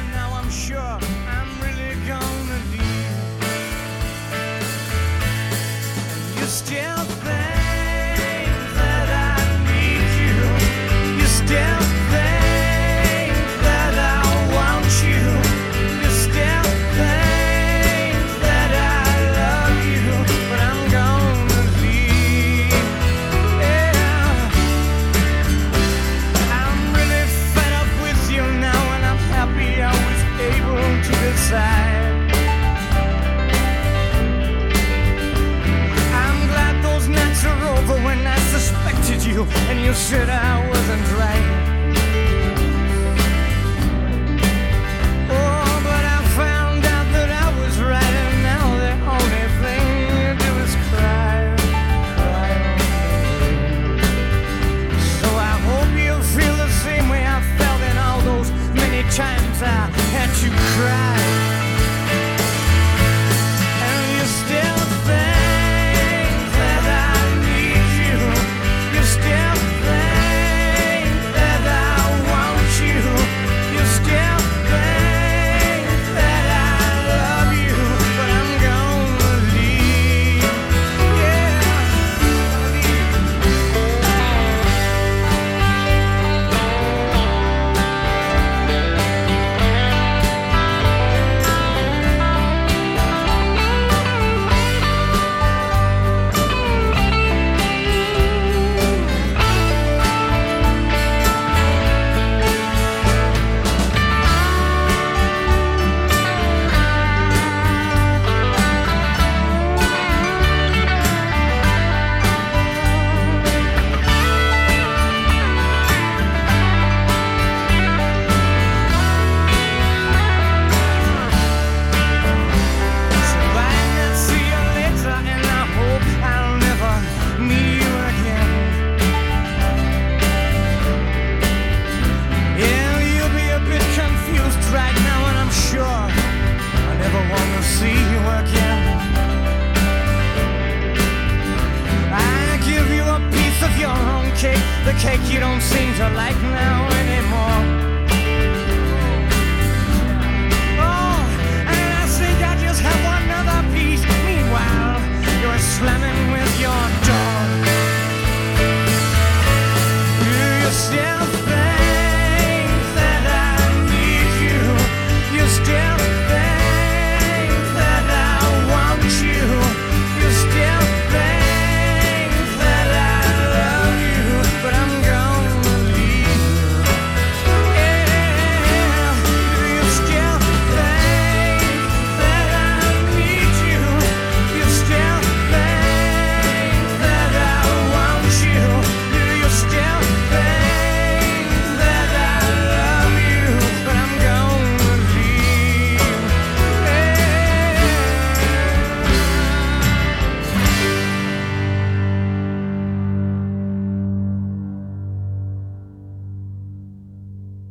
should 39.97 40.29
I 40.29 40.66